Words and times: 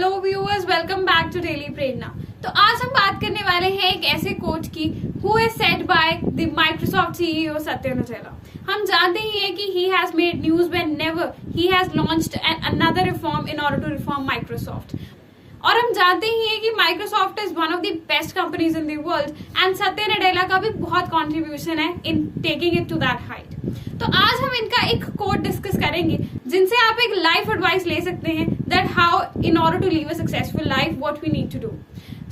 Back 0.00 1.30
to 1.32 1.40
daily 1.40 1.72
Prerna 1.74 2.06
तो 2.42 2.48
आज 2.58 2.82
हम 2.82 2.88
बात 2.90 3.20
करने 3.20 3.42
वाले 3.42 3.66
हैं 3.68 3.92
एक 3.92 4.04
ऐसे 4.06 4.30
कोच 4.34 4.68
की 4.68 4.84
who 5.22 5.38
is 5.38 5.52
set 5.52 5.84
by 5.86 6.12
the 6.24 6.48
Microsoft 6.56 7.16
CEO 7.16 7.58
Satya 7.60 7.94
Nadella 7.94 8.36
हम 8.70 8.84
जानते 8.84 9.20
ही 9.20 9.40
हैं 9.40 9.54
कि 9.56 9.66
he 9.72 9.88
has 9.90 10.16
made 10.16 10.40
news 10.42 10.70
when 10.70 10.96
never 10.98 11.32
he 11.56 11.66
has 11.68 11.96
launched 11.96 12.34
an 12.36 12.62
another 12.70 13.04
reform 13.04 13.48
in 13.48 13.60
order 13.60 13.82
to 13.82 13.88
reform 13.88 14.26
Microsoft 14.26 14.96
और 15.62 15.78
हम 15.78 15.92
जानते 15.92 16.26
ही 16.28 16.48
हैं 16.48 16.60
कि 16.60 16.70
Microsoft 16.76 17.40
is 17.40 17.52
one 17.54 17.74
of 17.74 17.80
the 17.80 17.94
best 18.08 18.34
companies 18.36 18.78
in 18.78 18.86
the 18.86 19.02
world 19.06 19.30
and 19.58 19.76
Satya 19.76 20.06
Nadella 20.08 20.46
का 20.48 20.58
भी 20.58 20.70
बहुत 20.78 21.08
कंट्रीब्यूशन 21.10 21.78
है 21.78 21.94
in 22.06 22.26
taking 22.42 22.76
it 22.76 22.88
to 22.88 22.96
that 22.98 23.28
height 23.28 23.89
तो 24.00 24.06
आज 24.16 24.40
हम 24.40 24.54
इनका 24.56 24.82
एक 24.90 25.04
कोड 25.18 25.40
डिस्कस 25.42 25.76
करेंगे, 25.78 26.16
जिनसे 26.46 26.76
आप 26.82 27.00
एक 27.00 27.14
लाइफ 27.16 27.50
एडवाइस 27.50 27.86
ले 27.86 28.00
सकते 28.00 28.32
हैं 28.32 28.46
that 28.68 28.86
how 28.92 29.18
in 29.44 29.56
order 29.58 29.80
to 29.80 29.88
leave 29.88 30.08
a 30.08 30.12
successful 30.12 30.68
life 30.68 30.94
what 31.00 31.18
we 31.24 31.32
need 31.32 31.50
to 31.52 31.58
do 31.58 31.72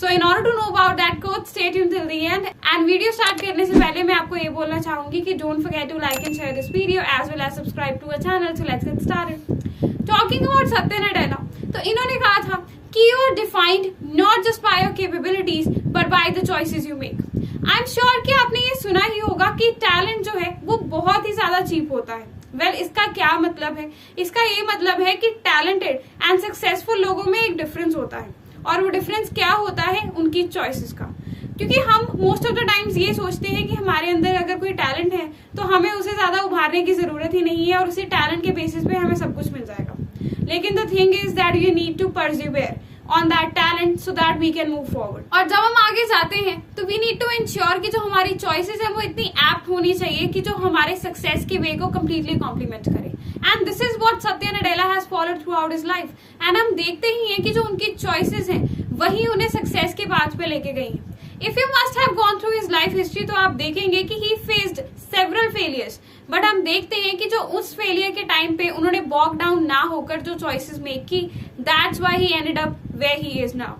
so 0.00 0.08
in 0.08 0.22
order 0.22 0.44
to 0.44 0.52
know 0.58 0.66
about 0.72 0.94
that 0.96 1.20
code 1.22 1.46
stay 1.46 1.70
tune 1.70 1.88
till 1.88 2.06
the 2.06 2.10
end 2.10 2.46
and 2.46 2.86
video 2.86 3.12
start 3.12 3.40
करने 3.40 3.66
से 3.66 3.80
पहले 3.80 4.02
मैं 4.02 4.14
आपको 4.14 4.36
ये 4.36 4.48
बोलना 4.60 4.78
चाहूँगी 4.80 5.20
कि 5.20 5.34
don't 5.34 5.62
forget 5.62 5.90
to 5.92 5.98
like 5.98 6.26
and 6.26 6.36
share 6.36 6.54
this 6.54 6.70
video 6.72 7.02
as 7.16 7.30
well 7.30 7.40
as 7.46 7.52
subscribe 7.56 7.98
to 8.00 8.06
a 8.08 8.18
channel 8.18 8.54
so 8.54 8.70
let's 8.70 8.84
get 8.84 9.02
started 9.02 10.06
talking 10.06 10.46
about 10.46 10.74
Satya 10.74 11.04
Nadella 11.08 11.42
तो 11.66 11.90
इन्होंने 11.90 12.20
कहा 12.20 12.48
था 12.48 12.64
कि 12.94 13.10
you 13.10 13.26
are 13.26 13.34
defined 13.42 13.92
not 14.20 14.46
just 14.48 14.62
by 14.62 14.82
your 14.82 14.92
capabilities 15.02 15.68
but 15.88 16.08
by 16.10 16.30
the 16.38 16.46
choices 16.46 16.86
you 16.88 16.96
make 16.96 17.26
I 17.66 17.78
am 17.78 17.86
sure 17.88 18.20
कि 18.26 18.32
आपने 18.32 18.58
ये 18.60 18.74
सुना 18.80 19.00
ही 19.04 19.18
होगा 19.20 19.46
कि 19.52 19.70
टैलेंट 19.80 20.24
जो 20.24 20.38
है 20.38 20.50
वो 20.64 20.76
बहुत 20.88 21.26
ही 21.26 21.32
ज़्यादा 21.32 21.60
चीप 21.62 21.92
होता 21.92 22.14
है। 22.14 22.26
वेल 22.54 22.66
well, 22.66 22.80
इसका 22.80 23.06
क्या 23.12 23.30
मतलब 23.40 23.78
है? 23.78 23.90
इसका 24.18 24.42
ये 24.42 24.62
मतलब 24.64 25.00
है 25.02 25.14
कि 25.16 25.30
टैलेंटेड 25.46 25.96
एंड 26.22 26.40
सक्सेसफुल 26.40 27.02
लोगों 27.04 27.24
में 27.24 27.38
एक 27.38 27.56
डिफरेंस 27.56 27.96
होता 27.96 28.18
है। 28.18 28.34
और 28.66 28.82
वो 28.82 28.88
डिफरेंस 28.88 29.32
क्या 29.34 29.50
होता 29.52 29.82
है? 29.82 30.08
उनकी 30.10 30.42
चॉइसेस 30.48 30.92
का। 30.92 31.12
क्योंकि 31.58 31.80
हम 31.80 32.06
मोस्ट 32.20 32.46
ऑफ़ 32.46 32.54
द 32.54 32.66
टाइम्स 32.68 32.96
ये 32.98 33.12
सोचते 33.14 33.48
हैं 33.48 33.66
कि 33.68 33.74
हमारे 33.74 34.10
अंदर 34.10 34.34
अगर 34.36 34.58
कोई 34.58 34.72
टैलेंट 34.74 35.12
है 35.14 35.26
तो 35.56 35.62
हमें 35.64 35.90
उसे 35.92 36.12
ज़्यादा 36.12 36.40
उभारने 36.42 36.82
की 36.82 36.94
ज़रूरत 36.94 37.34
ही 37.34 37.42
नहीं 37.42 37.66
है 37.66 37.78
और 37.78 37.88
उसी 37.88 38.02
टैलेंट 38.06 38.42
के 38.44 38.50
बेसिस 38.52 38.84
पे 38.84 38.96
हमें 38.96 39.14
सब 39.16 39.34
कुछ 39.36 39.52
मिल 39.52 39.64
जाएगा। 39.64 39.96
लेकिन 40.44 40.76
the 40.76 40.90
thing 40.92 41.14
is 41.14 41.34
that 41.34 41.56
you 41.56 41.74
need 41.74 41.98
to 41.98 42.08
persevere 42.16 42.80
on 43.10 43.28
that 43.28 43.50
talent 43.54 43.98
so 44.00 44.12
that 44.12 44.38
we 44.38 44.50
can 44.52 44.70
move 44.70 44.84
forward 44.94 45.34
और 45.34 45.48
जब 45.48 45.56
हम 45.58 45.74
आगे 45.78 46.04
जाते 46.06 46.36
हैं 46.38 46.60
तो 46.74 46.84
वी 46.86 46.98
नीड 46.98 47.20
टू 47.20 47.30
इंश्योर 47.32 47.78
कि 47.80 47.88
जो 47.88 48.00
हमारी 48.00 48.34
चॉइसेस 48.36 48.80
है, 48.82 48.92
वो 48.92 49.00
इतनी 49.00 49.24
एप्ट 49.24 49.68
होनी 49.68 49.92
चाहिए 49.94 50.26
कि 50.28 50.40
जो 50.40 50.54
हमारे 50.56 50.96
सक्सेस 50.96 51.46
के 51.48 51.58
वे 51.58 51.72
को 51.78 51.88
कम्प्लीटली 51.98 52.38
कॉम्प्लीमेंट 52.38 52.88
करे। 52.88 53.12
And 53.46 53.64
this 53.66 53.80
is 53.82 53.98
what 54.00 54.20
Satya 54.20 54.52
Nadella 54.52 54.84
has 54.92 55.04
followed 55.08 55.42
through 55.42 55.52
out 55.54 55.72
is 55.72 55.86
life 55.86 56.10
and 56.42 56.56
हम 56.56 56.70
देखते 56.76 57.08
ही 57.08 57.32
हैं 57.32 57.42
कि 57.42 57.50
जो 57.50 57.62
उनकी 57.62 57.92
चॉइसेस 57.94 58.48
हैं, 58.50 58.62
वही 58.98 59.26
उन्हें 59.26 59.48
सक्सेस 59.48 59.94
के 59.94 60.06
पाथ 60.06 60.36
पे 60.38 60.46
लेके 60.46 60.72
गई 60.72 60.88
हैं। 60.88 61.04
If 61.38 61.58
you 61.60 61.66
must 61.68 61.98
have 61.98 62.14
gone 62.16 62.38
through 62.40 62.50
his 62.50 62.70
life 62.70 62.94
history 62.96 63.24
तो 63.26 63.34
आप 63.36 63.54
देखेंगे 63.54 64.02
कि 64.02 64.14
he 64.16 64.34
faced 64.46 64.80
several 65.06 65.50
failures 65.52 66.00
but 66.30 66.44
हम 66.44 66.62
देखते 66.62 66.96
हैं 66.96 67.16
कि 67.16 67.24
जो 67.30 67.40
उस 67.58 67.74
फेलियर 67.76 68.10
के 68.14 68.22
टाइम 68.34 68.56
पे 68.56 68.68
उन्होंने 68.70 69.00
वॉक 69.08 69.36
डाउन 69.36 69.66
ना 69.66 69.80
होकर 69.90 70.20
जो 70.20 70.34
चॉइसेस 70.38 70.78
मेक 70.82 71.04
की 71.08 71.20
that's 71.68 72.00
why 72.00 72.16
he 72.24 72.32
ended 72.38 72.58
up 72.58 72.76
where 72.96 73.16
he 73.16 73.40
is 73.40 73.54
now. 73.54 73.78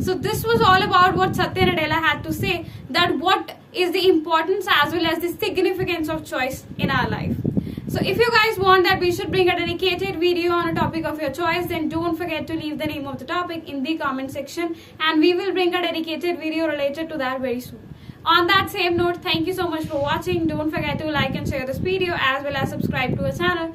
So 0.00 0.14
this 0.14 0.44
was 0.44 0.60
all 0.60 0.82
about 0.82 1.16
what 1.16 1.34
Satya 1.34 1.66
Nadella 1.66 2.00
had 2.06 2.22
to 2.24 2.32
say 2.32 2.66
that 2.90 3.18
what 3.18 3.56
is 3.72 3.92
the 3.92 4.08
importance 4.08 4.66
as 4.82 4.92
well 4.92 5.06
as 5.06 5.18
the 5.18 5.32
significance 5.44 6.08
of 6.08 6.24
choice 6.24 6.64
in 6.78 6.90
our 6.90 7.08
life. 7.08 7.36
So 7.88 8.00
if 8.00 8.18
you 8.18 8.30
guys 8.30 8.58
want 8.58 8.84
that 8.84 9.00
we 9.00 9.10
should 9.10 9.30
bring 9.30 9.48
a 9.48 9.56
dedicated 9.58 10.20
video 10.20 10.52
on 10.52 10.68
a 10.68 10.74
topic 10.74 11.04
of 11.06 11.20
your 11.20 11.30
choice 11.30 11.66
then 11.66 11.88
don't 11.88 12.16
forget 12.16 12.46
to 12.48 12.54
leave 12.54 12.78
the 12.78 12.86
name 12.86 13.06
of 13.06 13.18
the 13.18 13.24
topic 13.24 13.68
in 13.68 13.82
the 13.82 13.96
comment 13.96 14.30
section 14.30 14.76
and 15.00 15.20
we 15.20 15.32
will 15.34 15.52
bring 15.52 15.74
a 15.74 15.80
dedicated 15.82 16.38
video 16.38 16.68
related 16.68 17.08
to 17.08 17.18
that 17.18 17.40
very 17.40 17.60
soon. 17.60 17.80
On 18.28 18.46
that 18.46 18.68
same 18.68 18.98
note, 18.98 19.22
thank 19.22 19.46
you 19.46 19.54
so 19.54 19.68
much 19.68 19.86
for 19.86 20.02
watching. 20.02 20.46
Don't 20.46 20.70
forget 20.70 20.98
to 20.98 21.10
like 21.10 21.34
and 21.34 21.48
share 21.48 21.64
this 21.64 21.78
video 21.78 22.14
as 22.18 22.44
well 22.44 22.56
as 22.56 22.68
subscribe 22.68 23.16
to 23.16 23.24
our 23.24 23.32
channel. 23.32 23.74